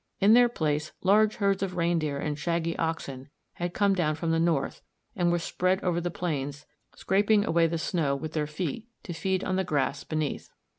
[0.19, 4.39] In their place large herds of reindeer and shaggy oxen had come down from the
[4.39, 4.81] north
[5.15, 9.43] and were spread over the plains, scraping away the snow with their feet to feed
[9.43, 10.49] on the grass beneath.